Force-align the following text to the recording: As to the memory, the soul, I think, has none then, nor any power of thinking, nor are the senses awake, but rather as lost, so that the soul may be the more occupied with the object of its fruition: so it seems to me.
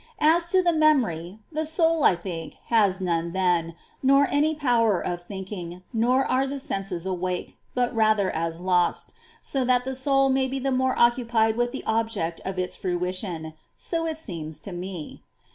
As 0.17 0.47
to 0.47 0.63
the 0.63 0.73
memory, 0.73 1.37
the 1.51 1.63
soul, 1.63 2.03
I 2.03 2.15
think, 2.15 2.55
has 2.69 2.99
none 2.99 3.33
then, 3.33 3.75
nor 4.01 4.27
any 4.31 4.55
power 4.55 4.99
of 4.99 5.21
thinking, 5.21 5.83
nor 5.93 6.25
are 6.25 6.47
the 6.47 6.59
senses 6.59 7.05
awake, 7.05 7.55
but 7.75 7.93
rather 7.93 8.31
as 8.35 8.59
lost, 8.59 9.13
so 9.43 9.63
that 9.63 9.85
the 9.85 9.93
soul 9.93 10.29
may 10.29 10.47
be 10.47 10.57
the 10.57 10.71
more 10.71 10.97
occupied 10.97 11.55
with 11.55 11.71
the 11.71 11.83
object 11.85 12.41
of 12.43 12.57
its 12.57 12.75
fruition: 12.75 13.53
so 13.77 14.07
it 14.07 14.17
seems 14.17 14.59
to 14.61 14.71
me. 14.71 15.21